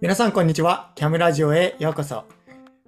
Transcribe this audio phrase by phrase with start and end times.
[0.00, 0.92] 皆さんこんにちは。
[0.94, 2.22] キャムラジオへようこそ。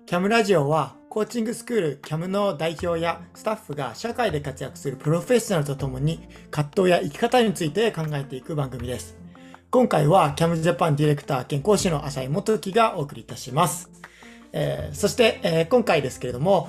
[0.07, 6.21] キャムラジオはコーチングスクールキャムの代表やスタッフが社会で活躍するプロフェッショナルとともに
[6.53, 9.19] 葛藤や生き方について考えていく番組です。
[9.73, 13.91] 今回はキャムジャパンディレクター兼講師の浅井元樹がお送りいたします。
[14.53, 16.69] えー、そして、えー、今回ですけれども、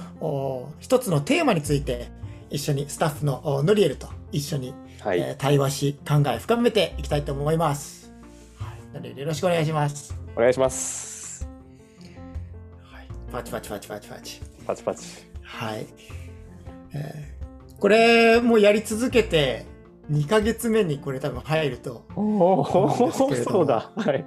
[0.80, 2.10] 一つのテーマについて
[2.50, 8.12] 一緒にスタッフのノリエルと一緒に、はい、えー、対話し考え深めていきたいと思います。
[8.58, 10.21] はい、ノリエルよろしくお願いします。
[10.36, 11.48] お願いします。
[12.84, 14.42] はい、パチパチパチパチパチ。
[14.66, 15.06] パチパチ。
[15.44, 15.86] はい。
[16.94, 19.66] えー、これもやり続けて
[20.12, 23.92] 2か月目にこれ多分入るとおおそうだ。
[23.96, 24.26] はい。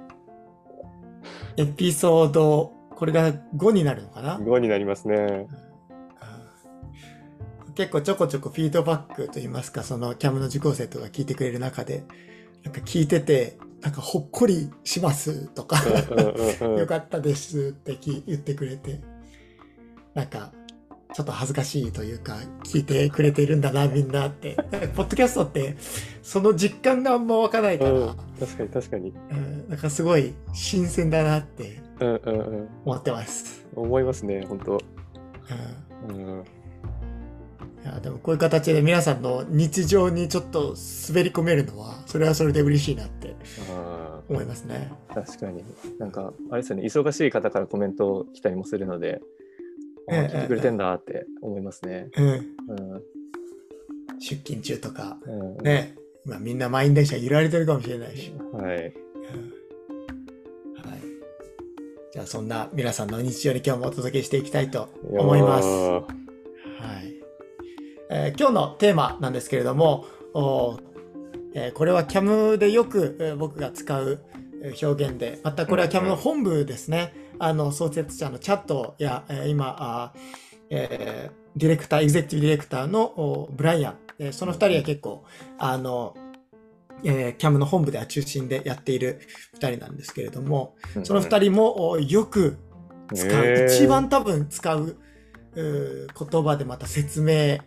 [1.57, 5.47] エピソード、これが5になるのかな ?5 になりますね。
[7.75, 12.03] 結構ちょこちょこフィードバックといいますか、そのキャムの受講生とか聞いてくれる中で、
[12.63, 15.77] なんか聞いてて、なんかほっこりしますとか
[16.65, 18.99] よかったですって言ってくれて、
[20.15, 20.51] なんか、
[21.13, 24.55] ちょっと恥ずかしいというか、聞いてくれているんだな、みんなって。
[24.95, 25.77] ポッドキャストって、
[26.23, 29.13] その実感があんま湧かないから、うん、確かに確かに。
[29.29, 31.79] うん、なんかすごい新鮮だなって
[32.85, 33.67] 思ってます。
[33.75, 34.81] うんうんうん、思いますね、本当。
[36.09, 36.43] うん、うん
[37.85, 40.75] いやでもこういう形で皆さんの日常にちょっと
[41.07, 43.35] 滑り込めるのはそれはそれで嬉しいなって
[44.27, 44.91] 思いますね。
[45.13, 45.63] 確かに。
[45.99, 46.83] なんかあれですよね。
[46.83, 49.21] 忙しい方からコメント来たりもするので、
[50.09, 52.09] えー、聞いてくれてんだって思いますね。
[52.17, 52.45] うん、うん、
[54.19, 55.93] 出勤中とか、うん、ね、
[56.25, 58.33] まあ、みんな満員電車揺られてるかもしれないし。
[58.51, 58.93] はい、うん、はい、
[62.13, 66.24] じゃあそんな皆さんの日常に今日もお届けしていきたいと思います。
[68.17, 70.05] えー、今日のテーマなんですけれども、
[71.53, 74.23] えー、これは CAM でよく、えー、僕が使う
[74.81, 77.13] 表現で、またこれは CAM の本部ですね。
[77.39, 80.13] あの、創設者のチャットや、えー、今、あ
[80.69, 85.25] えー、ディレクター、エグゼクティブディレクターのブライアン、えー、その二人は結構、
[85.57, 86.15] あの、
[87.03, 89.19] えー、CAM の本部では中心でやっている
[89.55, 92.55] 二人なんですけれども、その二人もよく
[93.13, 94.97] 使う、えー、一番多分使う
[95.53, 97.59] 言葉でまた説明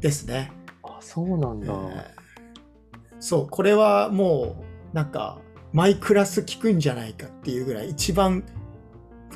[0.00, 0.52] ですね。
[0.82, 4.56] あ、そうなんだ、えー、そう、これはも
[4.92, 5.38] う、なんか、
[5.72, 8.44] マイクラス聞くんじゃないかっていうぐらい、一番、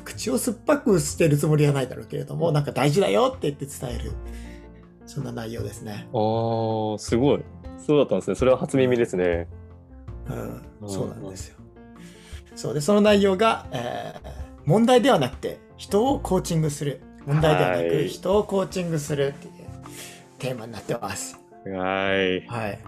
[0.03, 4.13] 口を酸っぱくしてるつもりはないだろうけれども、なんか大事だよって言って伝える、
[5.05, 6.07] そんな内容ですね。
[6.13, 7.43] ああ、すごい。
[7.77, 8.35] そうだったんですね。
[8.35, 9.47] それは初耳ですね。
[10.81, 11.57] うん、そうなんですよ。
[12.55, 14.29] そうで、その内容が、えー、
[14.65, 17.01] 問題ではなくて、人をコーチングする。
[17.25, 19.53] 問題ではなく、人をコーチングするっていう
[20.39, 21.39] テーマになってます。
[21.65, 22.47] はい。
[22.47, 22.79] はい。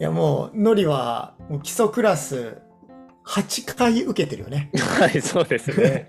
[0.00, 2.62] いやもう、ノリはもう基礎クラス
[3.26, 4.70] 8回受けてるよね。
[4.98, 6.08] はい、そうですね。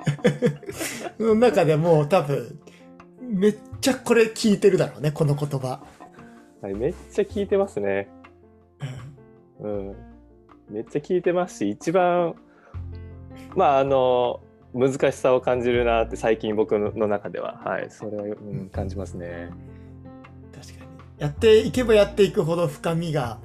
[1.20, 2.60] の中でもう多分、
[3.22, 5.84] めっちゃこれ聞いてるだろうね、この言葉。
[6.62, 8.10] はい、めっちゃ聞いてますね。
[9.60, 9.90] うん。
[9.90, 9.96] うん、
[10.70, 12.36] めっちゃ聞いてますし、一番、
[13.56, 14.42] まあ、あの、
[14.74, 19.50] 難しさを感じるなって最近僕の中では、はい、それを、うん、感じますね。
[21.18, 23.40] やっていけばやっていくほど深みが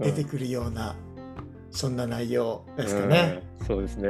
[0.00, 0.96] 出てくるような、
[1.70, 3.42] そんな内容ですかね。
[3.60, 4.08] うん、そうですね。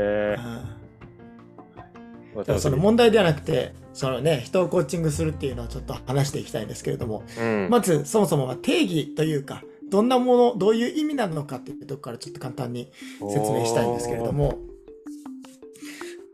[2.36, 14.58] うん、その問題ではなくてそのね人をコーチングするっていうのをちょっと話していきたいんですけれども、うん、まずそもそもは定義というかどんなものどういう意味なのかっていうところからちょっと簡単に説明したいんですけれども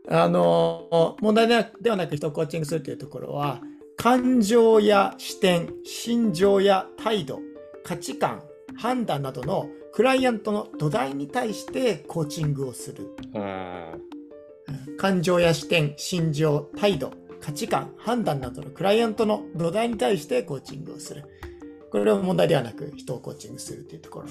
[0.09, 1.47] あの問題
[1.81, 3.61] ではなく人をコーチングするというところは
[4.01, 7.41] 感情や視点、心情や態度、
[7.83, 8.41] 価値観、
[8.77, 13.13] 判断などのクライアントの土台に対してコーチングをする。
[14.97, 17.11] 感情や視点、心情、態度、
[17.41, 21.25] 価値観、判断などのクライアントの土台に対してコーチングをする。
[21.91, 24.23] これは問題ではなく人をコーチングするというとこ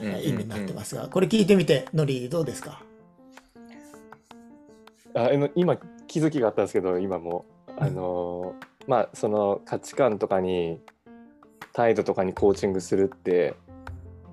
[0.00, 2.84] ろの意味になってますが、これ聞いてみて、ノリどうですか？
[5.14, 5.76] あ今
[6.06, 7.44] 気づきがあったんですけど、今も。
[7.80, 10.80] あのーまあその価値観とかに
[11.74, 13.54] 態度とかにコーチングするって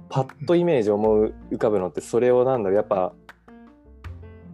[0.09, 3.13] パッとイメージ思う浮かぶのってそれをなんだろうやっぱ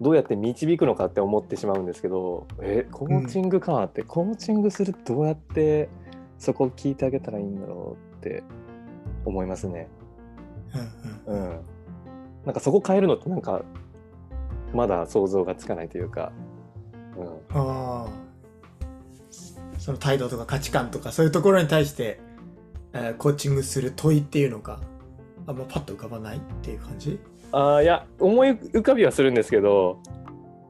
[0.01, 5.89] どうやって導くのかって思ってしまうんですけどえコーチングかって、うん、コーチングするどうやって
[6.39, 8.43] そこを聞いてあげたらいいんだろうって
[9.23, 9.87] 思いますね。
[11.27, 11.59] うん、うん、
[12.45, 13.61] なんかそこ変えるのってなんか
[14.73, 16.31] まだ想像がつかないというか。
[17.15, 17.90] うん、ああ
[19.81, 22.19] その態度とか価値観とかそういうところに対して、
[22.93, 24.79] えー、コーチングする問いっていうのが
[25.47, 27.19] あんまパッと浮かばないっていう感じ？
[27.51, 29.97] あーいや思い浮かびはするんですけど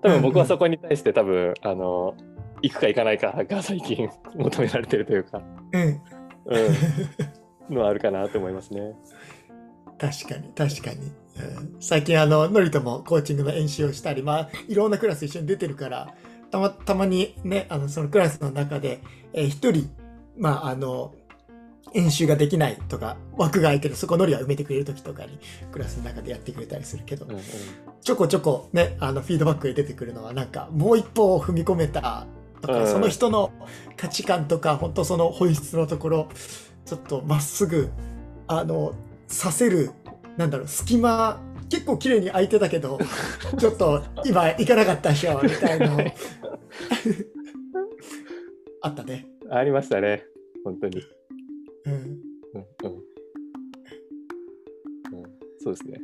[0.02, 2.16] 多分僕はそこに対して多分あの
[2.62, 5.42] 行くか行かないかが最近 求められてるというか、
[5.74, 6.02] うん。
[7.70, 8.96] うん、のはあるかなと思いますね。
[10.00, 11.12] 確かに確かに、
[11.60, 11.76] うん。
[11.82, 16.16] 最近あのノリともコーチングの演習をしたりまあいろんなクラス一緒に出てるから
[16.52, 19.00] たまたまにねあのそのクラスの中で
[19.34, 19.90] えー一、人
[20.38, 21.14] まああの
[21.94, 25.40] 演習ができないとか枠が空いてるそこノリは埋めてくれる時とかに
[25.72, 27.42] クラスの中でやってくれたりするけど、うんうん。
[28.02, 32.28] ちょこちょこねあのフィードバックで出てくるのはなんかもう一歩踏み込めた
[32.62, 32.88] とか、うん。
[32.88, 33.52] その人の
[33.98, 36.30] 価値観とか本当その本質のところ
[36.86, 37.90] ちょっとまっすぐ
[38.48, 38.94] あの
[39.28, 39.92] させる
[40.38, 41.40] なんだろう隙間
[41.72, 43.00] 結構綺麗に空いてたけど
[43.58, 45.98] ちょっと今行かなかったでしょみたいなの
[48.84, 49.28] あったね。
[49.50, 50.26] ありましたね
[50.66, 51.02] 本当に。
[51.86, 52.02] うんうん
[52.84, 52.92] うん
[55.14, 55.24] うん、
[55.60, 56.02] そうですね。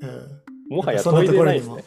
[0.00, 1.84] うん、もはや問いでないですね。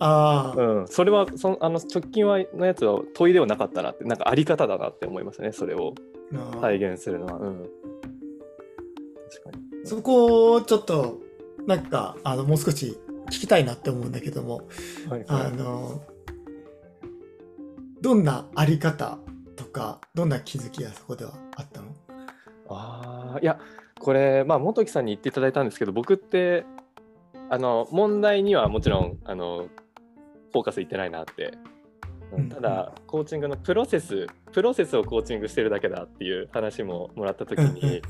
[0.00, 5.94] ああ、うん、それはそのあの直近はのやつは問いではなかったなってなんかあり方だなって思いますねそれを
[6.60, 7.38] 体現するのは。
[7.38, 7.70] うん、
[9.30, 9.86] 確かに。
[9.86, 11.23] そこをちょっと
[11.66, 14.62] なんかあのもう少し聞きたいなって思うんだけども、
[15.08, 15.52] はいあはい。
[15.52, 16.02] の
[18.00, 19.18] どんなあり方
[19.56, 21.88] とかどんな気づきがそこではあったの？
[22.68, 23.58] あーいや
[23.98, 26.66] これまあ元木さんに言っていただいたんですけど僕って
[27.50, 29.68] あの問題にはもちろんあの
[30.52, 31.52] フォーカスいってないなって。
[32.32, 38.02] うんうんただコーチングのプロセスプロセスをコーチングしてるだけだっていう話ももらった時に、いうん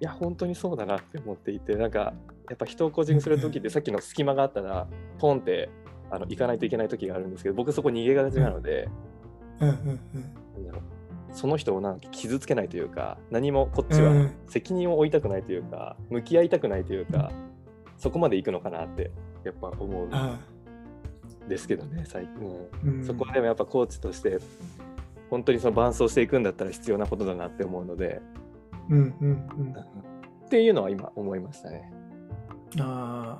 [0.00, 2.12] や本当にそうだなって思っていてなんか
[2.48, 4.86] やっぱ人をコーチングする時ってさっきの隙間があったら
[5.18, 5.70] ポンって
[6.10, 8.88] あの行かないといけない時があるんですけど僕そこ逃げがちなので、
[9.60, 10.34] うんうんうん。
[10.54, 10.82] なんだろう。
[11.32, 17.32] その人をなんか傷つけないというか何もこっちはうん責任を負いたくないというか向き合いたくないというか
[17.98, 19.10] そこまで行くのかなって
[19.42, 20.38] やっぱ思うんあ
[21.48, 23.04] ですけどね最近、うん。
[23.04, 24.38] そこはでもやっぱコーチとして
[25.28, 28.20] 本当にその伴走していくんだったら必要なことだなって思うので
[28.90, 29.74] うんうんうん
[30.44, 31.90] っていうのは今思いましたね。
[32.78, 33.38] あ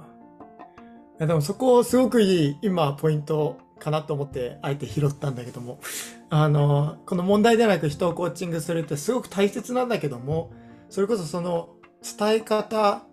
[1.20, 1.26] あ。
[1.26, 5.78] でもそこすごくいい今ポイントかなと思ってあえて拾ったんだけども
[6.30, 10.50] あのこの問題ではなく人をコーチングするってすごく大切なんだけども
[10.88, 11.68] それこそその
[12.02, 13.04] 伝え方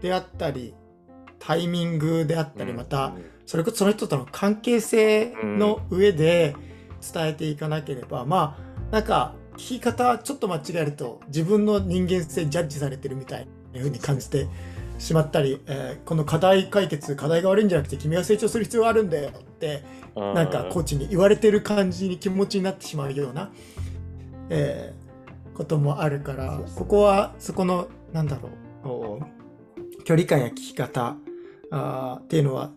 [0.00, 0.74] であったり
[1.40, 3.14] タイミングであったりまた
[3.46, 6.54] それこそその人との関係性の上で
[7.00, 14.46] 伝えていかなければ、まあなんか聞き方ちょっと間違えると自分の人間性ジャッジされてるみたいな風に感じて
[14.98, 19.84] しまったり、えーこの課題解決課題が悪いんじゃなくて君は成長する必要があるんだよって
[20.16, 20.34] うん。
[20.34, 23.50] なんかコーチに言われてる感じに気持ちになってしまうような、
[24.48, 25.08] えー
[25.58, 28.48] こともあるからここはそこのなんだろ
[28.84, 29.20] うお
[30.04, 31.16] 距離感や聞き方
[31.72, 32.70] あーっていうのは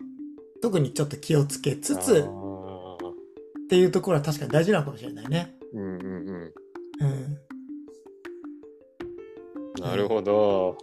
[0.63, 5.55] 特にちょっと気をつけつつっていうところは確かに大事なのかもしれないね。
[5.73, 6.53] うんうんうん、
[7.01, 7.05] う
[9.81, 10.77] ん、なるほど。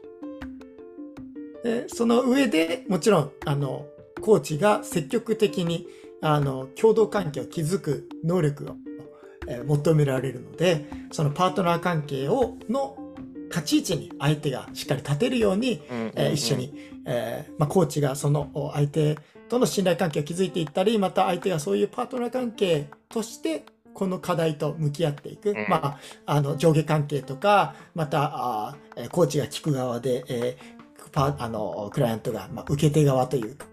[1.63, 3.87] でその上でもちろんあの
[4.21, 5.87] コーチが積極的に
[6.21, 8.77] あの共同関係を築く能力を、
[9.47, 13.15] えー求められるのでそのパートナー関係をの
[13.51, 16.75] 立ち位置に相手がしっかり立てるように、えー一緒に、
[17.07, 19.17] えーまあ、コーチがそのお相手
[19.49, 23.65] との信頼関係を築いていったりまた相手がそういうパートナー関係として
[23.99, 25.67] この課題と向き合っていく、ん。
[25.69, 28.77] まあ、あの上下関係とかまたあ
[29.11, 30.79] コーチが聞く側で、えー
[31.11, 33.67] パあのクライアントが、まあ、受け手側というか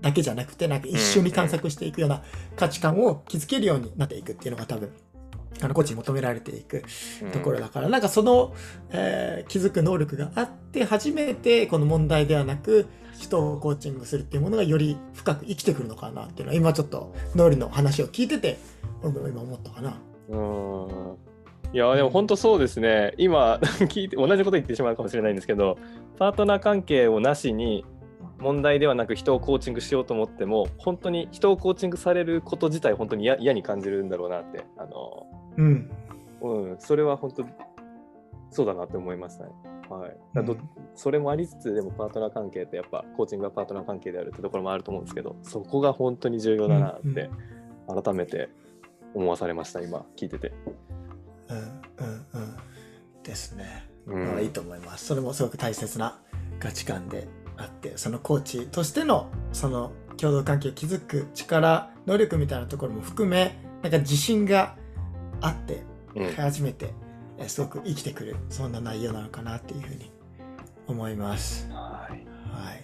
[0.00, 2.22] だけじゃなくてなんか一緒に探索していくような
[2.56, 4.90] 価値観を築けるようになっていくっていうのが多分
[5.62, 6.84] あのコーチに求められていく
[7.32, 8.54] ところだから、なんかその、
[8.90, 12.86] えー気づく能力があって初めてこの問題ではなく
[13.18, 18.58] 人をコーチングするっていうものがより深く生きてくるのかなっていうのは今ちょっとノーリの話を聞いてて
[19.02, 20.00] 俺も今思ったかな。
[20.28, 21.16] うん。
[21.72, 23.14] いやでも本当そうですね。
[23.18, 25.76] 今 聞いて同じこと言ってしまうかもしれないんですけど
[26.18, 27.84] パートナー関係をなしに
[28.38, 35.90] 問題ではなく人をコーチングしようと思っても本当に人をコーチングされること自体本当に嫌嫌に感じるんだろうなってあの、うん。
[36.40, 37.46] うん、それは本当
[38.50, 39.50] そうだなって思いましたね。
[39.88, 40.56] はい、だど
[40.94, 47.30] それもありつつでもパートナー関係ってやっぱコーチングはパートナー関係であるってところもあると思うんですけどそこが本当に重要だなって
[47.86, 48.48] 改めて
[49.14, 50.52] 思わされました今聞いてて。
[51.48, 52.56] うんうんうん。
[53.22, 53.88] ですね。
[54.06, 55.06] うんまあいいと思います。
[55.06, 56.20] それもすごく大切な
[56.60, 64.76] 価値観であって、そのコーチとしてのその共同関係を築く力、能力みたいなところも含め、なんか自信が
[65.44, 65.82] あって、
[66.14, 66.92] うん初めて、
[67.38, 70.10] えすごく生きてくる、そんな内容なのかなっていうふうに
[70.86, 71.68] 思います。
[71.70, 72.82] はいはい。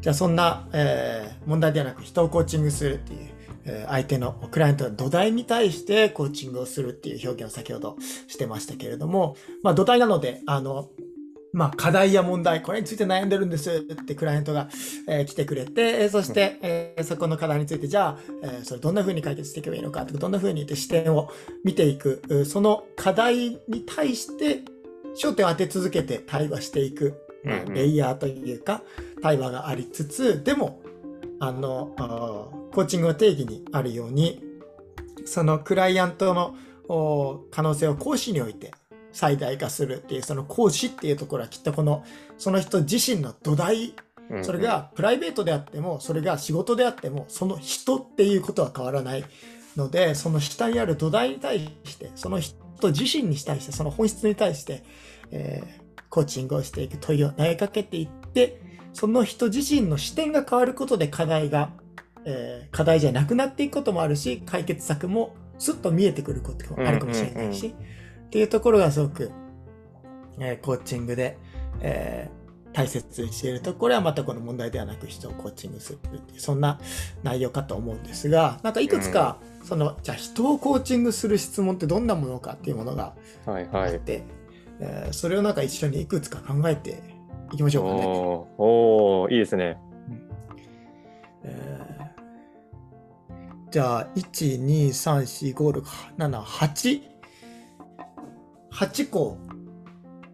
[0.00, 3.30] じゃあそんな、えー問題ではなく人をコーチングするっていう、
[3.64, 10.90] えー相手のクライアントの土台に対してコーチングをするっていう表現を先ほどしてましたけれども、まあ土台なので、あの、
[11.54, 14.68] まあ課題や問題、これについて悩んでるんですってクライアントが、
[15.08, 21.30] えー来てくれて、えーそして、えーそこの課題について、じゃあ、えーそれどんな風に解決していけばいいのかとか、どんな風にって視点を
[21.64, 24.62] 見ていく、うその課題に対して
[25.16, 27.68] 焦点を当て続けて対話していく、まあうん。
[27.68, 28.82] うんレイヤーというか、
[29.22, 30.82] 対話がありつつ、でも、
[31.38, 31.92] あの、
[32.72, 34.42] コーチングの定義にあるように、
[35.24, 36.56] そのクライアントの
[36.88, 38.72] お可能性を講師において
[39.14, 42.04] 最大化するっていう、その講師っていうところはきっとこの、
[42.36, 43.94] その人自身の土台、
[44.28, 44.44] うんうん。
[44.44, 49.24] それがプライベートであっても、それが仕事であっても、その人っていうことは変わらない
[49.76, 54.82] ので、その下にある土台に対して、その人自身に対して、その本質に対して、
[55.30, 58.60] えーコーチングをしていく問いを投げかけていって、
[58.92, 61.70] その人自身の視点が変わることで課題が、
[62.24, 67.74] えー課題じゃなくなっていくこともあるし、解決策もスッと見えてくることもあるかもしれないし、
[68.34, 69.30] っていうところがすごく、
[70.40, 71.38] えーコーチングで、
[71.80, 76.80] えー大切にしているところはまたこの問題ではなく人をコーチングするっていうそんな
[77.22, 83.14] 内容かと思うんですがなんかいくつか、そのじゃあ人をコーチングする質問ってどんなものかっていうものが
[83.46, 83.94] はいはい。
[83.94, 84.24] あって、
[84.80, 87.00] えーそれをなんか一緒にいくつか考えて
[87.52, 88.04] いきましょうかね。
[88.04, 89.78] おーおーいいですね。
[91.44, 91.84] えー
[93.74, 95.82] じゃあ、1、2、3、4、5、6、
[96.16, 96.40] 7、
[98.74, 99.38] 8、8個、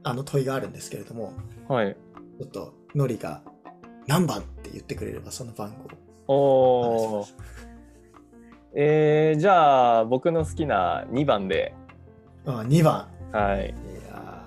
[0.03, 1.35] あの問いがあるんですけれども、
[1.69, 1.97] はい。
[2.39, 3.43] ちょっと、ノリが
[4.07, 5.75] 何番って言ってくれれば、その番
[6.27, 7.27] 号お。
[8.75, 11.75] えー、じゃあ僕の好きな2番で。
[12.47, 13.09] あ2番。
[13.33, 13.67] はい。
[13.67, 13.73] い
[14.09, 14.45] や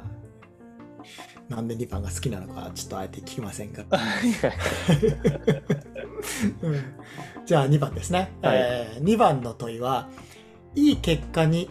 [1.50, 3.84] ーなんで2番が好きなのか、ちょっとあえて聞きませんが。
[6.62, 6.76] うん
[7.46, 10.10] じゃあ2番ですね、はいえ2番の問いは、
[10.76, 11.70] いい結果に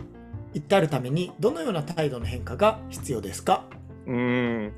[0.54, 3.64] 至るためにどのような態度の変化が必要ですか、
[4.06, 4.18] うーん。
[4.18, 4.72] うん。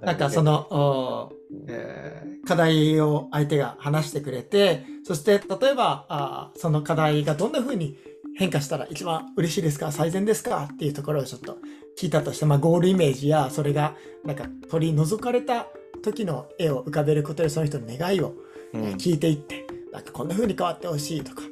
[0.00, 1.32] なんかその、お
[1.68, 7.98] えー課題を相手が話してくれて、そして例えばあーその課題がどんな風に
[8.34, 9.92] 変化したら一番嬉しいですか？
[9.92, 10.70] 最善ですか？
[10.72, 11.58] っていうところをちょっと
[11.98, 15.66] 聞いたとして、まあ、ゴールイメージやそれがなんか取り除かれた
[16.02, 18.32] 時の絵を浮かべることでその人の願いを
[18.72, 21.42] 聞いていって、なんかこんな風に変わってほしいとか、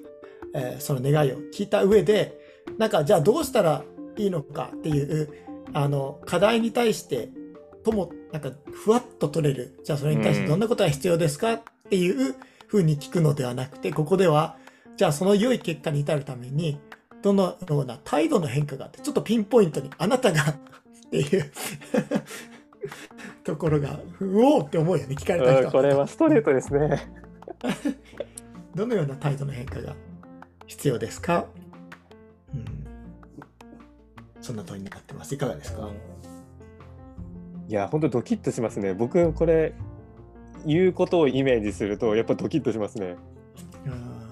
[0.59, 2.39] えーその願いを聞いた上で、
[2.77, 3.85] なんかじゃあどうしたら
[4.17, 5.29] いいのかっていう、
[5.73, 7.31] あの、課題に対して、
[7.85, 12.35] とも、なんかふわっと取れる、じゃあそれに対してどんなことが必要ですかっていう
[12.67, 14.57] 風に聞くのではなくて、ここでは、
[14.97, 16.81] じゃあその良い結果に至るために、
[17.23, 20.55] どのような態度の変化があって、ちょっとピンポイントに、あなたがっ
[21.11, 21.53] ていう
[23.45, 27.11] ところが、うおーって思うよね、聞かれた人うんこれはストレートですね。
[28.75, 29.97] どのような態度の変化が
[30.79, 31.45] 必要ですか、
[32.55, 32.65] うん、
[34.41, 35.35] そんな問いになってます。
[35.35, 35.91] いかがですか、
[37.69, 38.95] いや、本当ドキッとしますね。
[38.95, 39.75] 僕、これ、
[40.65, 43.17] 言うことをイメージすると、やっぱドキッとしますね。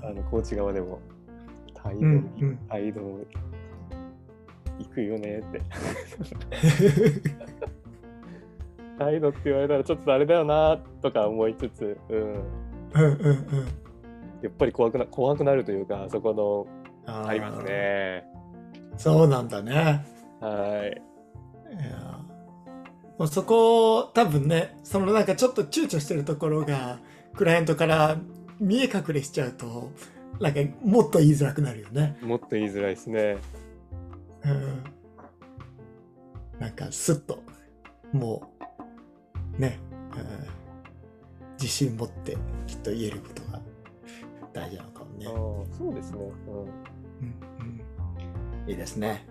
[0.05, 1.01] あの、コーチ側でも。
[1.75, 3.01] 態度、うんうん態度、
[4.79, 5.61] 行くよねって。
[9.01, 12.39] 態度って言われたらちょっとあれだよなとか思いつつ、うん、うん
[12.95, 13.86] うんうん
[14.47, 16.33] やっぱり怖くな怖くなるというかそこ
[17.05, 18.25] のありますね。
[18.97, 20.05] そうなんだね。
[20.41, 21.03] はい。
[21.75, 22.21] いや
[23.19, 27.01] もうそこ多分ねそのなんかちょっと躊躇してるところが
[27.35, 28.19] クライアントから
[28.61, 29.91] 見え隠れしちゃうと
[30.41, 32.17] なんかもっと言いづらくなるよね。
[32.23, 33.39] もっと言いづらいですね。
[34.45, 34.85] うん、
[36.61, 37.43] なんかスッと
[38.13, 38.49] も
[39.59, 39.81] うね、
[40.13, 40.57] うん
[41.59, 42.37] 自信持って
[42.67, 43.61] きっと言えることが
[44.57, 45.27] 大事なのかもね
[45.77, 46.19] そうですね。
[46.19, 47.27] うん
[47.61, 49.25] うんいいですね。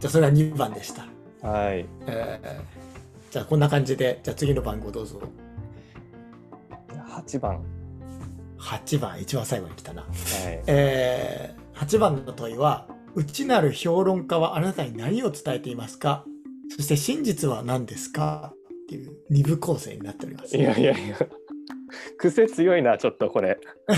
[0.00, 1.06] じゃあそれは2番でした。
[1.42, 1.86] うん、はい。
[2.06, 2.86] えー
[3.30, 5.20] じゃあこんな感じでじゃあ次の番号どうぞ。
[6.90, 7.60] 8番。
[8.58, 10.02] 8番一番最後に来たな。
[10.02, 10.12] はい。
[10.66, 16.24] えー、8番の問いは内なる評論家はあなたに何を伝えていますか？
[16.76, 18.52] そして真実は何ですか？
[18.54, 20.56] っていう二部構成になっております。
[20.56, 21.16] いやいやいや。
[22.18, 23.58] 癖強いな、ちょっとこれ。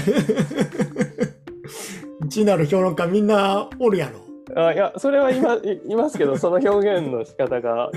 [2.20, 4.20] 内なる評論家みんなおるやろ。
[4.56, 7.90] あいや、それはいまいいますけど、その表現の仕方が、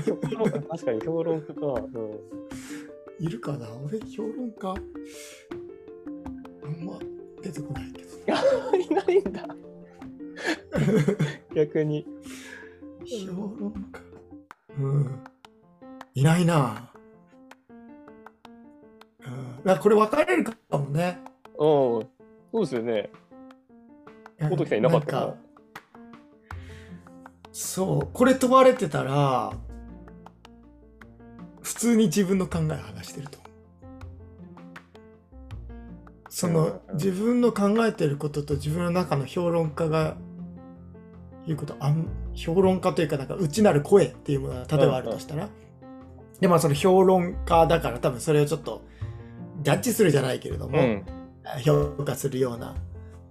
[0.70, 1.66] 確かに評論家か。
[1.94, 2.20] うん
[3.22, 3.68] いるかな？
[3.86, 4.74] 俺評論家？
[6.64, 6.98] あんま
[7.40, 8.08] 出てこないけど。
[8.76, 9.46] いないんだ。
[11.54, 12.04] 逆に。
[13.04, 14.00] 評論家
[14.80, 15.24] うん。
[16.14, 16.91] いないな。
[19.62, 21.18] うん、だからこれ分かれるかもね。
[21.54, 21.56] うん。
[21.58, 22.08] そ
[22.54, 23.10] うですよね。
[24.40, 25.34] 本木さんいなかったか
[27.52, 29.52] そう、これ問われてたら、
[31.60, 33.42] 普通に自分の考えを話してると。
[36.28, 40.16] そのうん自分の考えてることと自分の中の評論家が
[41.46, 45.50] 言うことあん評論家というかなんか内なる声っていうものが例えばあるとしたら、
[46.40, 48.82] でまあその評論家だから多分それをちょっと
[49.62, 51.04] ジャッジするじゃないけれども、うん。
[51.64, 52.74] 評価するようなっ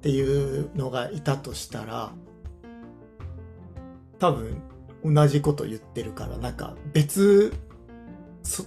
[0.02, 2.12] ていうのがいたとしたら
[4.20, 4.62] 多分
[5.04, 7.54] 同じこと言ってるからなんか別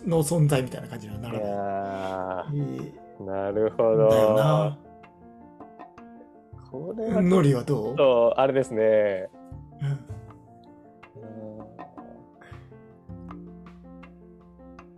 [0.07, 4.79] の存在みたいな感じにはないらやないーなるほんだよな
[6.73, 6.89] ど。
[6.95, 9.29] これはノっリはどう、と、あれですね。
[9.81, 9.99] うんうん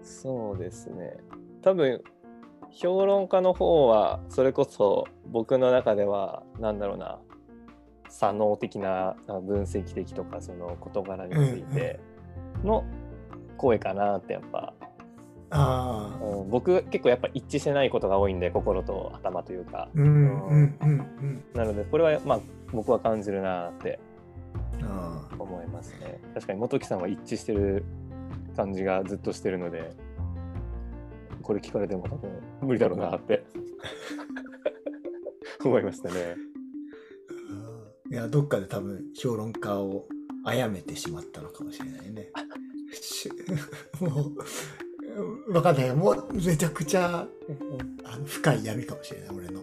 [0.02, 1.16] そうですね。
[1.62, 2.02] 多分
[2.76, 7.18] 評論家の方はそれこそ僕の中ではなんだろうな
[8.11, 11.99] 左脳的なあ分析的とかその事柄について
[12.62, 12.85] の
[13.56, 14.75] 声かなってやっぱ、
[15.49, 19.88] ああうん、僕結構やっぱ一致してないことが多いんで心と頭というか。
[19.95, 22.40] なのでこれはまあ
[22.73, 23.99] 僕は感じるなって
[24.83, 26.21] あ思いますね。
[26.35, 27.85] 確かに本木さんは一致してる
[28.54, 29.92] 感じがずっとしてるので
[31.46, 33.44] これ聞かれても多分無理だろうなって。
[35.64, 36.36] 思いましたね。
[38.10, 40.08] ーいやどっかで多分評論家を
[40.44, 42.32] 殺めてしまったのかもしれないね。
[43.00, 43.30] し
[44.00, 44.32] も
[45.46, 45.94] う分かんない。
[45.94, 47.28] もうめちゃくちゃ
[48.02, 49.28] あの深い闇かもしれない。
[49.36, 49.60] 俺の。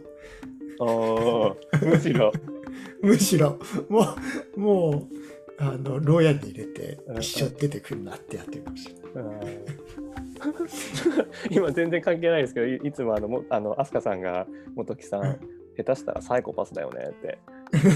[0.79, 2.31] ああむしろ。
[3.03, 3.59] むしろ。
[3.89, 4.05] も
[4.55, 7.17] うもうあの牢屋に入れてうん。
[7.17, 9.57] 一生出てくるなってやってるかもしれない。
[9.57, 10.02] うん
[11.49, 15.39] 今全然関係ないですけどいいつもあのもあの飛鳥さんが本木さん、うん
[15.75, 17.39] 下手したらサイコパスだよねって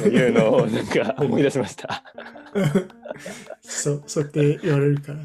[0.10, 2.04] いうのをなんか 思い出しました。
[3.62, 5.20] そうそうやって言われるから。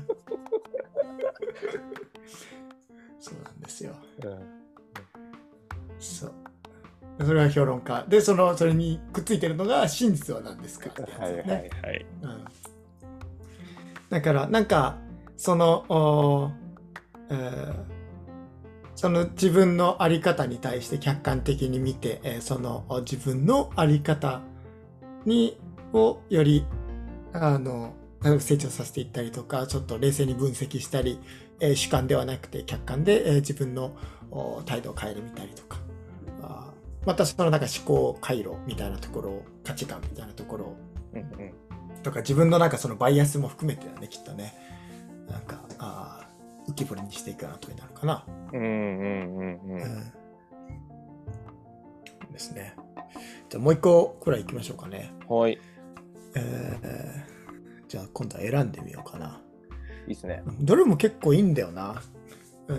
[3.18, 3.94] そうなんですよ。
[4.24, 4.38] うん。
[5.98, 6.32] そう。
[7.24, 8.04] それは評論家。
[8.08, 12.06] でそのそれにくっついてるのが真実は何ですかってやつはいはいねはい。
[12.22, 12.44] うん。
[14.11, 14.98] だからなんか
[15.42, 16.52] その、お
[17.32, 18.02] えー
[18.94, 24.42] その自分の在り方に対して客観的に見て、えーそのお自分の在り方
[25.24, 25.58] に
[25.94, 26.64] をより
[27.32, 27.94] あの
[28.38, 31.18] 成長させていったりとかちょっと冷静に分析したり、
[31.58, 33.96] えー主観ではなくて客観で、えー自分の
[34.30, 35.78] お態度を変えてみたりとか。
[36.42, 40.64] あーまたそのなんか思考回路みたいなところを価値観みたいなところ。
[40.66, 40.76] を
[41.14, 41.52] うんうん。
[42.02, 44.54] とか自分のなんかそのバイアスも含めてだねきっとね。
[45.28, 46.21] なんかあー
[46.72, 49.82] 浮き彫りにしていくようなとこになるかな、うんうんうんうん。
[49.82, 50.12] うん。
[52.32, 52.74] ですね。
[53.48, 55.12] じゃあもう一個くらい行きましょうかね。
[55.28, 55.52] はい。
[55.52, 55.58] い
[56.35, 57.32] えー
[57.88, 59.42] じゃあ今度は選んでみようかな。
[60.06, 60.42] いですね。
[60.61, 62.02] どれも結構いいんだよな。
[62.70, 62.72] え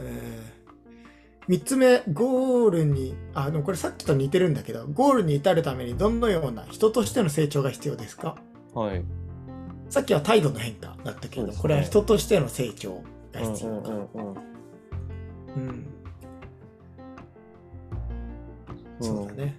[1.47, 8.37] ー、3つ目ゴールにあでもこれさっきと似てるんだけどゴールに至るためにどのような人としての成長が必要ですか？
[8.73, 9.05] はい。
[9.89, 11.53] さっきは態度の変化だったけど、ね。
[11.55, 13.03] これは人としての成長
[13.33, 13.89] がうん必要か。
[15.55, 15.85] うん
[19.01, 19.57] そうだね。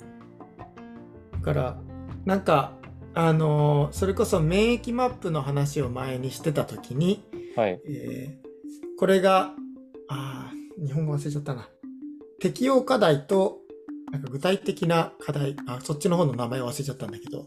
[1.32, 1.76] だから、
[2.24, 2.72] なんか、
[3.12, 7.22] あのーそれこそ免疫マップの話を前にしてたときに、
[7.56, 7.80] はい。
[7.86, 8.44] えー
[8.98, 9.52] これが、
[10.08, 11.68] あー日本語忘れちゃったな。
[12.40, 13.58] 適用課題と、
[14.12, 17.46] なんか具体的な課題、あ、そっちの方の名前忘れちゃったんだけど、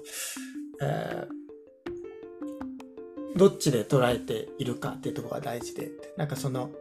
[0.82, 1.37] えー
[3.36, 6.72] どっちで捉えているかっていうところが大事で、なんかその、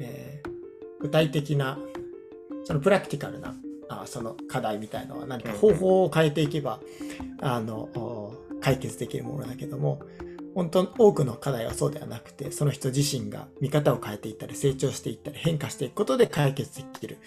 [0.00, 0.56] えー
[0.98, 1.78] 具体的な、
[2.64, 3.54] そのプラクティカルな、
[3.88, 6.80] あその課題みたいのは何か方法を変えていけば、
[7.40, 10.00] あの、お解決できるものだけども、
[10.54, 17.18] 本当多くの課題はそうではなくてその人自身が見方を変えていったり成長していったり変化していくことで解決できる、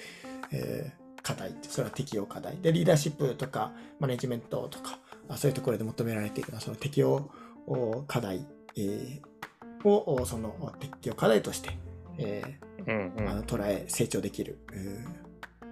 [0.52, 1.50] えー課題。
[1.50, 2.58] ってそれは適用課題。
[2.62, 7.30] でリーダーシップとかマネジメントとかあそういうところで求められているのはその適用お
[8.08, 8.46] 課題、
[8.78, 9.30] えー
[9.86, 11.70] をおその適用課題として、
[12.18, 13.26] えうんうん。
[13.26, 14.60] ーあの捉え成長できる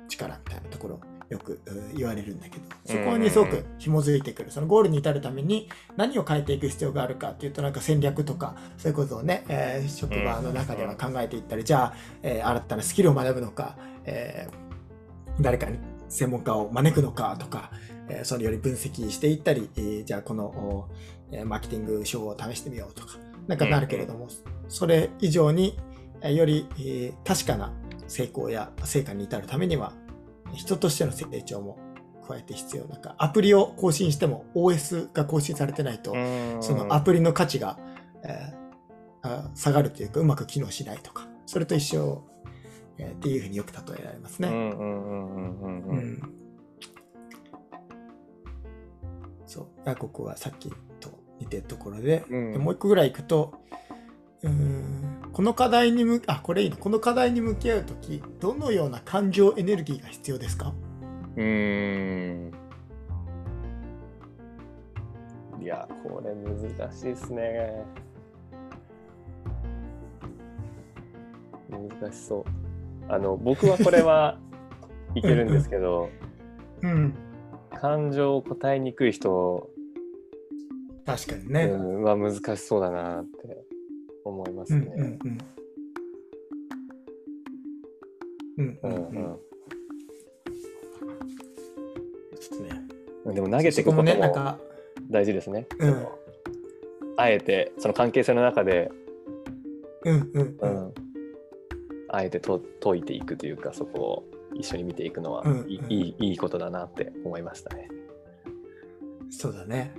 [0.07, 1.60] 力みたいなところよく
[1.93, 4.51] 言われるんだけどそこにすごく紐づいてくる。
[4.51, 17.71] そのゴールに至るために何を変えていく必要があるかっていうとなんか戦略とかそういうことをね、えー職場の中では考えていったり、じゃあ、えー新たなスキルを学ぶのか、えー誰かに専門家を招くのかとか、
[18.07, 20.89] えーそれより分析していったり、えーじゃあこの、お
[21.31, 24.27] えーマーケティング手法を試してみようとかなんかなるけれども、
[24.67, 25.77] それ以上に、
[26.21, 27.73] えーより、えー確かな
[28.07, 29.93] 成功や成果に至るためには、
[30.53, 31.77] 人としての成長も
[32.27, 32.85] 加えて必要。
[32.85, 36.13] なんかアプリを更新しても OS が更新されてないと、
[36.61, 37.77] そのアプリの価値が、
[38.23, 38.57] えー
[39.23, 42.23] あ下がるというか、うまく機能しないとか、それと一緒、
[42.97, 44.49] えーっていうふうによく例えられますね。
[49.45, 49.67] そう。
[49.85, 50.75] あここはさっきと
[51.39, 52.54] 似てるところで、うん。
[52.54, 53.54] でもう一個ぐらいいくと、
[54.43, 56.78] うーんこの課題に向あ、これいいね。
[56.80, 60.73] この課題に向き合うとき、どのような感情エネルギーが必要ですか？
[61.36, 62.52] うーん。
[65.62, 67.84] いやこれ難しいですね。
[71.69, 72.43] 難しそう。
[73.10, 74.38] あの僕はこれは
[75.15, 76.10] いけるんですけど
[76.82, 77.13] うん。
[77.80, 79.69] 感情を答えにくい人
[81.07, 81.63] 確かにね。
[81.63, 83.65] うんは難しそうだなって
[84.25, 84.91] 思いますうんね。
[84.97, 85.37] うんうん。
[88.57, 88.99] うんうんうん。
[89.15, 89.39] うんうん
[92.35, 92.69] ですね。
[93.33, 94.57] でも投げていくことも
[95.09, 95.65] 大事ですね。
[97.15, 98.91] あえてその関係性の中で、
[100.03, 100.71] うんうんううん。
[100.89, 100.93] ん、
[102.09, 104.23] あえてと解いていくというかそこを
[104.55, 107.87] 一緒に見ていくのはうんうんいい,、いいいいことだなって思いましたね。
[109.29, 109.93] そうだね。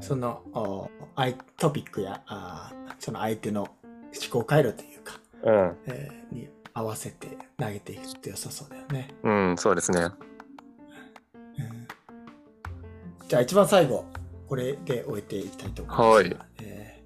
[0.00, 0.90] その
[1.56, 3.70] トピックやあーその相手の思
[4.30, 9.08] 考回路というか、うん、えーに合わせて投げていくって良さそうだよね。
[9.22, 10.00] うん、そうですね。
[10.02, 11.86] うん
[13.28, 14.04] じゃあ一番最後、
[14.48, 16.10] これで終えていきたいと思います。
[16.10, 16.96] はいえー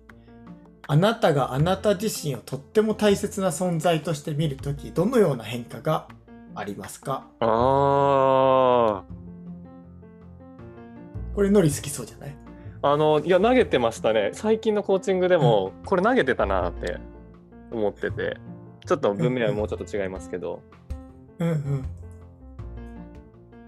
[0.86, 6.08] あなたがあなた自身をとっても大切な存在として見るとき、どのような変化が
[6.56, 7.28] ありますか？
[7.38, 9.04] あ
[11.32, 12.36] これノリ好きそうじゃない？
[12.82, 14.30] あ、あのいや投げてましたね。
[14.32, 16.98] 最近のコーチングでも、これ投げてたなって
[17.70, 18.36] 思ってて、
[18.86, 20.62] ちょっと文面はもうちょっと違いますけど、
[21.38, 21.84] うん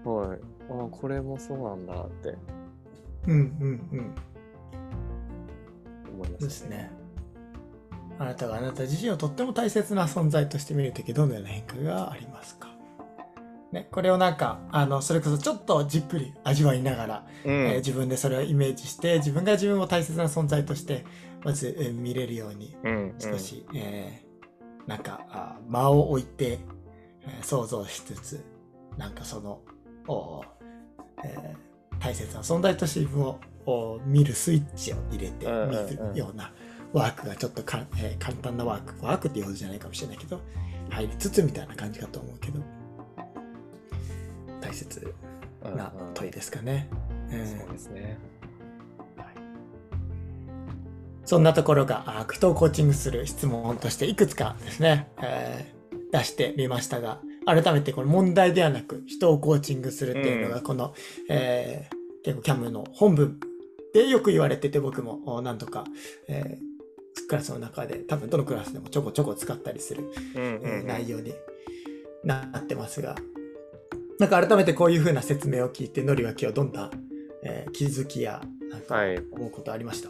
[0.05, 0.13] うん。
[0.29, 0.39] はい。
[0.69, 2.35] あこれもそうなんだって
[3.27, 4.15] うんうんうん。
[6.13, 6.91] 思いまですすね。
[8.19, 12.72] あなたがあなた自身をとっても大切な存在として見るとき、どのような変化がありますか？
[13.73, 17.51] ね、これをなんか、あの、それこそちょっとじっくり味わいながら、うん。
[17.51, 21.03] えー自分でそれをイメージして、自分が自分を大切な存在として、
[21.43, 26.59] まず、えー見れるように、うん少し、えーなんか、あ間を置いて、
[27.23, 28.45] えー想像しつつ、
[28.97, 29.59] なんかその、
[30.07, 30.43] お
[31.23, 36.13] えー大切な存在として自分をお見るスイッチを入れてうんうん見うん。
[36.13, 36.51] るような
[36.91, 40.39] ワークがちょっとかん、えー簡単なワーク、ワークっていうほどじゃないかもしれないけど、
[40.89, 42.59] 入りつつみたいな感じかと思うけど、
[44.73, 45.13] 大切
[45.75, 46.89] な問いですかね。
[47.31, 47.45] うん。
[47.45, 48.17] そうですね。
[51.25, 60.93] そんなところがあ人をコーチングする質問としていくつかですね、えー出してみましたが、改めてこの問題ではなく人をコーチングするっていうのがこの、
[61.29, 63.39] えー結構 CAM の本文
[63.93, 65.85] でよく言われてて僕もお何とか、
[66.27, 70.03] えークラスの中で多分どのクラスでもちょこちょこ使ったりする、
[70.35, 70.87] うんえーうん。
[70.87, 71.33] 内容に
[72.23, 73.15] なってますが、
[74.23, 76.89] なんか改めてこういうふうな説明を聞いて、のりは今日どんな、
[77.43, 79.17] えー気づきやなんかはい。
[79.33, 80.09] 思うことありました、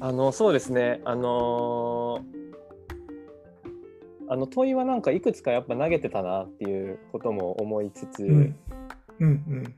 [0.00, 1.00] あのそうですね。
[1.06, 2.36] あのー
[4.28, 8.54] あの問いはなんかいくつかやっぱ投げてたなっていうことも思いつつ、うん
[9.20, 9.74] うん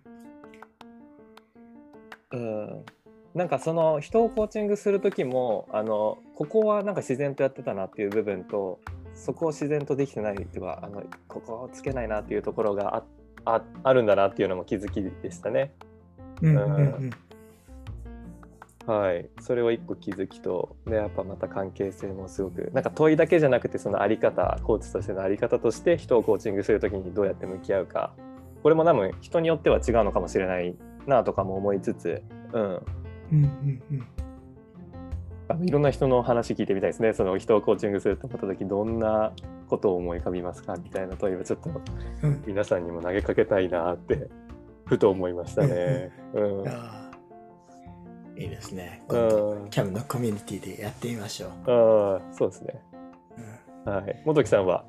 [2.33, 2.85] うん
[3.35, 8.81] なんかその人をコーチングする時もあのここはなんか自然とやってたなっていう部分と
[9.19, 13.03] そこを自然とできてないというかあのここをつけないなっていうところがあ
[13.45, 15.73] ああるんだなっていうのも気づきでしたね。
[16.41, 17.11] うんうんうん。
[18.87, 28.15] はい、それは一個気づきとでやっぱまた関係性もすごくなんか問いだけじゃなくてそのあり方コーチとしてのあり方として人をコーチングする時にどうやって向き合うか。
[28.63, 30.75] これも多分人によっては違うのかもしれない
[31.07, 32.83] なとかも思いつつ、うん、うん
[33.33, 34.07] うんうん
[35.49, 39.33] あのいろんな人の話聞いてみたいですねその人をコーチングすると思った時どんな
[39.69, 40.77] ことを思い浮かびますか？
[40.77, 41.71] みたいな問いをちょっと
[42.23, 44.29] うん皆さんにも投げかけたいなって
[44.85, 46.11] ふと思いましたね。
[46.35, 46.65] うん
[48.41, 49.03] いいですね。
[49.09, 51.51] う今度、んキャムのコミュニティでやってみましょう。
[51.71, 52.81] ああそうですね。
[53.87, 54.23] うんはい。
[54.25, 54.85] 元木さんは？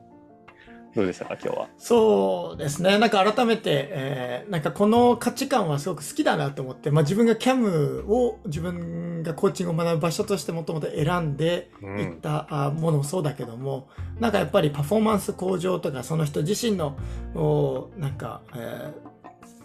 [0.95, 1.67] どうでしたか今日は？
[1.77, 2.97] そうですね。
[2.97, 16.97] なんか改めて、えーなんかこの価値観はすごく好きだなと思って、まあ、自分が CAM を自分がコーチングを学ぶ場所としてもともと選んでうんいったあものもそうだけども、なんかやっぱりパフォーマンス向上とかその人自身の
[17.35, 19.18] おなんか、えー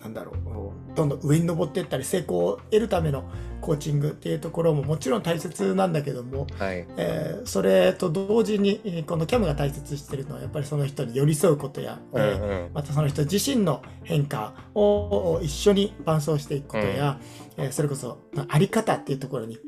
[0.04, 3.24] なんだろうおどんどん上に登っていったり成功を得るための
[3.62, 6.86] コーチングっていうところももちろん大切なんだけども、はい。
[6.98, 12.72] えーそれと同時にえーこのキャムが大切にしてるのはやっぱりその人に寄り添うことや、うんえーうん。
[12.74, 17.18] またその人自身の変化を一緒に伴走していくことや、
[17.56, 19.58] えーそれこそまああり方っていうところに、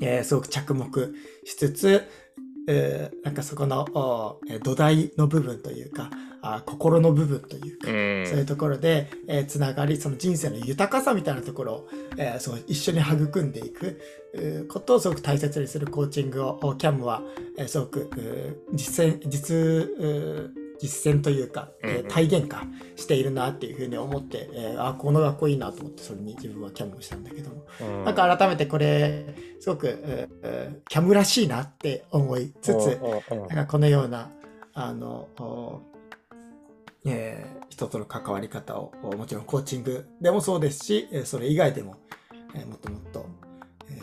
[0.00, 2.02] えーすごく着目しつつ、
[2.68, 6.10] えーなんかそこの土台の部分というか
[6.56, 8.26] あ心の部分というか、うん。
[8.26, 14.00] そういうところで、えーつながりその人生の豊かさみたいなところを、えーそう一緒に育んでいく
[14.34, 17.22] えーことをすごく大切にするコーチングをおキャムは、
[17.56, 28.04] えーすごくえー実践実えー実践というか、えー体現化しているなっていうふうに思って、えーあこの学校いいなと思ってそれに自分はキャムをしたんだけども、うん。
[28.04, 32.98] なんか改めてこれすごく、えーえーキャムらしいなって思いつつ、
[33.30, 33.38] うん。
[33.40, 34.30] なんかこのような、
[34.74, 35.82] あの、お
[37.04, 41.96] えー人との関わり方を、おもちろんコーチングでもそうですし、えーそれ以外でも、
[42.54, 43.26] えーもっともっと、
[43.88, 43.98] えー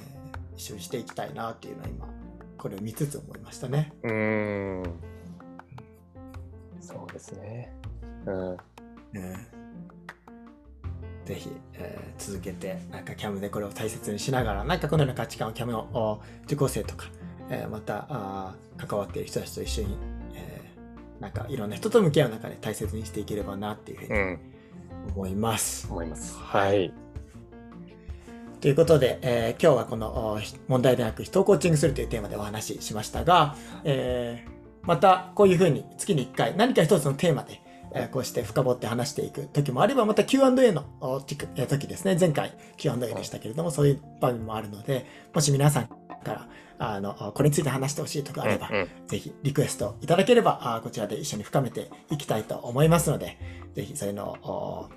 [0.55, 2.08] 一緒にしていきたいなっていうのは今、
[2.58, 3.91] これを見つつ思いましたね。
[4.03, 4.84] うーん。
[6.79, 7.73] そうですね。
[8.25, 8.49] うん。
[8.51, 8.58] うん
[11.25, 17.08] ぜひ、えー続けて、なんかキャムでこれを大切にしながら、なんかこのような価値観をキャムのお受講生とか、
[17.49, 20.14] えーまたあー関わっている人たちと一緒に、えー
[21.26, 24.40] なんかいろんな人と向き合う中で大切にしていければなっていうふうにうん。
[25.16, 25.88] 思います。
[25.90, 26.38] 思います。
[26.38, 26.94] はい。
[28.62, 34.56] ということで、えー今日はこのお問題でなく人をコーチングするというテーマでお話ししましたが、えー
[34.88, 37.60] またこういうふうに月に1回何か一つのテーマで、
[37.92, 40.84] えーこうして深掘って話していく時もあればまた Q&A の
[41.22, 45.90] 時ですね前回 Q&A でしたけれどもそういう場面もあるのでもし皆さん
[46.26, 53.38] からあのこれについて話してほしいとかあれば、うんうんぜひリクエストいただければあこちらで一緒に深めていきたいと思いますので
[53.74, 54.90] ぜひそういうの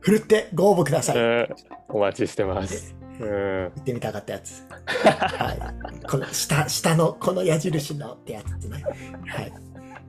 [0.00, 1.16] ふ るってご応募ください。
[1.16, 1.48] うん
[1.88, 2.96] お待ちしてます。
[3.20, 3.28] うん。
[3.28, 4.66] 行ってみたかったやつ。
[4.86, 6.06] はい。
[6.06, 8.82] この下、下のこの矢印のってやつね。
[9.26, 9.52] はい。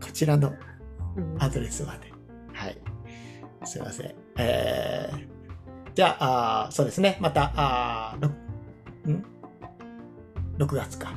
[0.03, 0.53] こちらの
[1.39, 2.11] アドレスまで。
[2.53, 2.77] はい。
[3.63, 4.15] すいません。
[4.37, 5.27] えー、
[5.93, 7.17] じゃあ、あーそうですね。
[7.21, 8.17] また、あ
[9.05, 9.23] ん？
[10.57, 11.13] ?6 月か。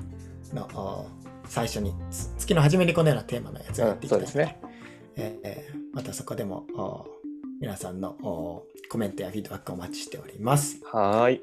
[0.54, 1.06] の、お
[1.46, 4.60] 最初に、つ月の初めにこのようなテーマのやつをやっていきたいですね。
[5.16, 7.06] えーえーまたそこでも、お
[7.60, 10.80] 皆さんのおコメントやフィードバックをお待ちしております。
[10.84, 11.40] はーい。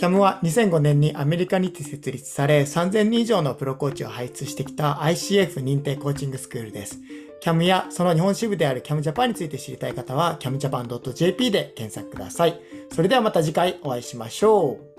[0.00, 6.98] CAM は2005年にアメリカにて設立され3000人以上のプロコーチを輩出してきた ICF 認定コーチングスクールです。
[7.42, 12.60] CAM やその日本支部である CAM Japan について知りたい方は camjapan.jp で検索ください。
[12.92, 14.91] それではまた次回お会いしましょう。